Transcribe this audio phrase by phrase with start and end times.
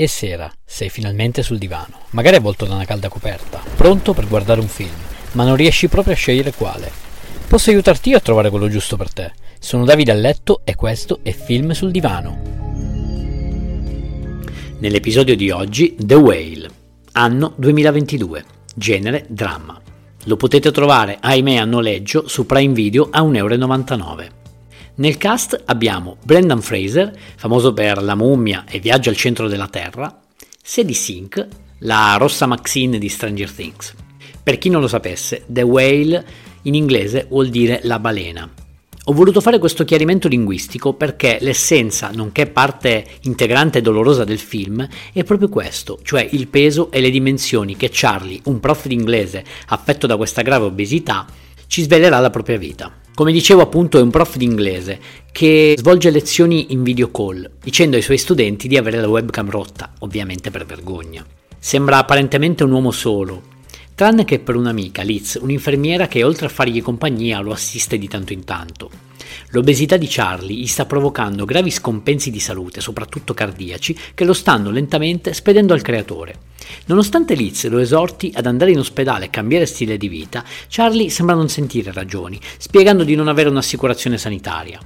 [0.00, 4.60] E sera, sei finalmente sul divano, magari avvolto da una calda coperta, pronto per guardare
[4.60, 4.94] un film,
[5.32, 6.88] ma non riesci proprio a scegliere quale.
[7.48, 9.32] Posso aiutarti io a trovare quello giusto per te.
[9.58, 12.40] Sono Davide a letto e questo è Film sul divano.
[14.78, 16.70] Nell'episodio di oggi The Whale,
[17.14, 18.44] anno 2022,
[18.76, 19.80] genere dramma.
[20.26, 24.37] Lo potete trovare, ahimè, a noleggio su Prime Video a 1,99 euro.
[24.98, 30.22] Nel cast abbiamo Brendan Fraser, famoso per La mummia e Viaggio al centro della Terra,
[30.60, 31.46] Sadie Sink,
[31.80, 33.94] la rossa Maxine di Stranger Things.
[34.42, 36.26] Per chi non lo sapesse, The Whale
[36.62, 38.50] in inglese vuol dire la balena.
[39.04, 44.84] Ho voluto fare questo chiarimento linguistico perché l'essenza, nonché parte integrante e dolorosa del film,
[45.12, 49.44] è proprio questo, cioè il peso e le dimensioni che Charlie, un prof di inglese
[49.68, 51.24] affetto da questa grave obesità,
[51.68, 53.06] ci svelerà la propria vita.
[53.18, 55.00] Come dicevo appunto è un prof di inglese
[55.32, 59.92] che svolge lezioni in video call dicendo ai suoi studenti di avere la webcam rotta,
[59.98, 61.26] ovviamente per vergogna.
[61.58, 63.42] Sembra apparentemente un uomo solo,
[63.96, 68.32] tranne che per un'amica, Liz, un'infermiera che oltre a fargli compagnia lo assiste di tanto
[68.32, 69.07] in tanto.
[69.50, 74.70] L'obesità di Charlie gli sta provocando gravi scompensi di salute, soprattutto cardiaci, che lo stanno
[74.70, 76.46] lentamente spedendo al creatore.
[76.86, 81.34] Nonostante Liz lo esorti ad andare in ospedale e cambiare stile di vita, Charlie sembra
[81.34, 84.78] non sentire ragioni, spiegando di non avere un'assicurazione sanitaria.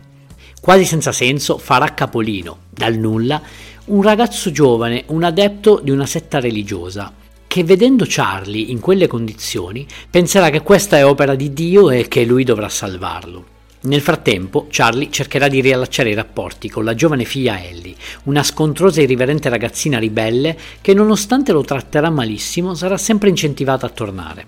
[0.61, 3.43] Quasi senza senso farà capolino, dal nulla,
[3.87, 7.13] un ragazzo giovane, un adepto di una setta religiosa,
[7.48, 12.25] che vedendo Charlie in quelle condizioni penserà che questa è opera di Dio e che
[12.25, 13.52] lui dovrà salvarlo.
[13.84, 19.00] Nel frattempo, Charlie cercherà di riallacciare i rapporti con la giovane figlia Ellie, una scontrosa
[19.00, 24.44] e irriverente ragazzina ribelle che, nonostante lo tratterà malissimo, sarà sempre incentivata a tornare.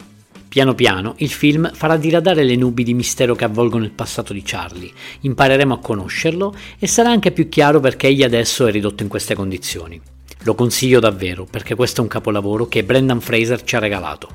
[0.46, 4.42] Piano piano il film farà diradare le nubi di mistero che avvolgono il passato di
[4.44, 9.08] Charlie, impareremo a conoscerlo e sarà anche più chiaro perché egli adesso è ridotto in
[9.08, 10.00] queste condizioni.
[10.44, 14.28] Lo consiglio davvero perché questo è un capolavoro che Brendan Fraser ci ha regalato.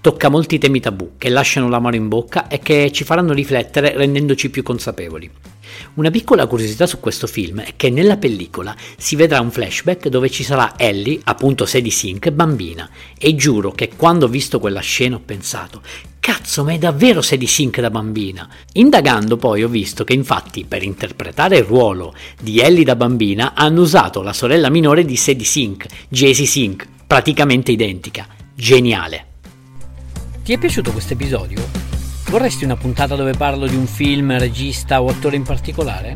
[0.00, 4.48] Tocca molti temi tabù che lasciano l'amaro in bocca e che ci faranno riflettere rendendoci
[4.48, 5.30] più consapevoli.
[5.94, 10.30] Una piccola curiosità su questo film è che nella pellicola si vedrà un flashback dove
[10.30, 12.88] ci sarà Ellie, appunto Sadie Sink, bambina,
[13.18, 15.82] e giuro che quando ho visto quella scena ho pensato
[16.30, 18.48] Cazzo, ma è davvero Sadie Sink da bambina?
[18.74, 23.80] Indagando poi ho visto che infatti per interpretare il ruolo di Ellie da bambina hanno
[23.80, 28.28] usato la sorella minore di Sadie Sink, Jessie Sink, praticamente identica.
[28.54, 29.26] Geniale.
[30.44, 31.68] Ti è piaciuto questo episodio?
[32.28, 36.14] Vorresti una puntata dove parlo di un film, regista o attore in particolare?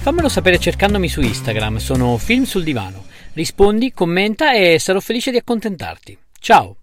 [0.00, 3.04] Fammelo sapere cercandomi su Instagram, sono Film sul Divano.
[3.34, 6.18] Rispondi, commenta e sarò felice di accontentarti.
[6.40, 6.78] Ciao!